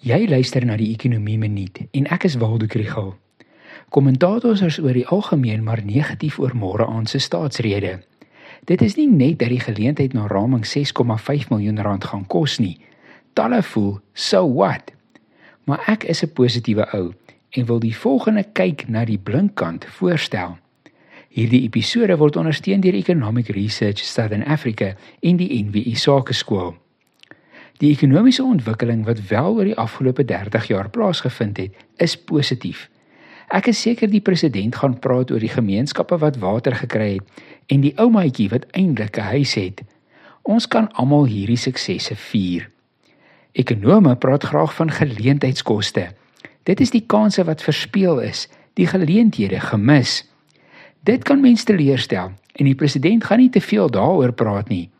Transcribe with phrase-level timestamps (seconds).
[0.00, 3.10] Jy luister na die Ekonomie Minuut en ek is Waldo Krugel.
[3.92, 7.98] Kommentators is oor die algemeen maar negatief oor môre aand se staatsrede.
[8.64, 12.78] Dit is nie net dat die geleentheid na raming 6,5 miljoen rand gaan kos nie.
[13.36, 14.88] Talle voel, so what?
[15.68, 17.12] Maar ek is 'n positiewe ou
[17.50, 20.56] en wil die volgende kyk na die blinkkant voorstel.
[21.28, 26.74] Hierdie episode word ondersteun deur Economic Research Southern Africa en die NWI Sakeskool.
[27.80, 32.90] Die ekonomiese ontwikkeling wat wel oor die afgelope 30 jaar plaasgevind het, is positief.
[33.48, 37.40] Ek is seker die president gaan praat oor die gemeenskappe wat water gekry het
[37.72, 39.80] en die ou maatjie wat eintlik 'n huis het.
[40.42, 42.68] Ons kan almal hierdie suksesse vier.
[43.52, 46.08] Ekonome praat graag van geleentheidskoste.
[46.62, 50.28] Dit is die kansse wat verspeel is, die geleenthede gemis.
[51.04, 54.90] Dit kan mense teleurstel en die president gaan nie te veel daaroor praat nie.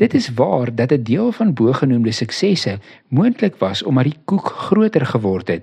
[0.00, 2.78] Dit is waar dat 'n deel van bogenoemde suksesse
[3.08, 5.62] moontlik was omdat die koek groter geword het.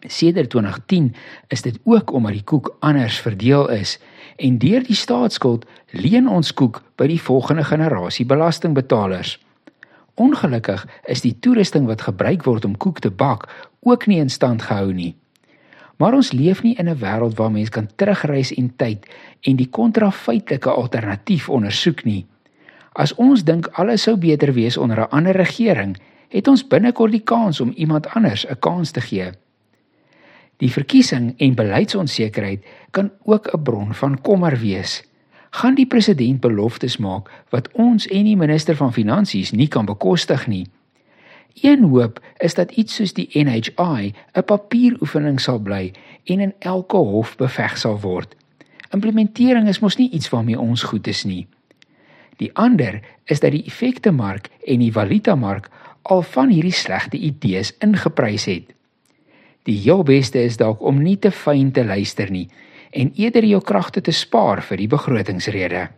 [0.00, 1.14] Sedert 2010
[1.48, 4.00] is dit ook omdat die koek anders verdeel is
[4.36, 9.40] en deur die staatsskuld leen ons koek by die volgende generasie belastingbetalers.
[10.14, 14.62] Ongelukkig is die toerusting wat gebruik word om koek te bak ook nie in stand
[14.62, 15.16] gehou nie.
[15.96, 19.06] Maar ons leef nie in 'n wêreld waar mens kan terugreis in tyd
[19.40, 22.26] en die kontrafeitelike alternatief ondersoek nie.
[22.92, 25.96] As ons dink alles sou beter wees onder 'n ander regering,
[26.28, 29.30] het ons binnekort die kans om iemand anders 'n kans te gee.
[30.56, 35.04] Die verkiesing en beleidsonsekerheid kan ook 'n bron van kommer wees.
[35.50, 40.46] Gaan die president beloftes maak wat ons en die minister van finansies nie kan bekostig
[40.46, 40.66] nie?
[41.62, 45.92] Een hoop is dat iets soos die NHI 'n papieroefening sal bly
[46.24, 48.36] en in elke hof beveg sal word.
[48.90, 51.46] Implementering is mos nie iets waarmee ons goed is nie.
[52.40, 55.68] Die ander is dat die effekte mark en die valuta mark
[56.02, 58.72] al van hierdie slegte idees ingeprys het.
[59.68, 62.48] Die heel beste is dalk om nie te fyn te luister nie
[62.90, 65.88] en eerder jou kragte te spaar vir die begrotingsrede.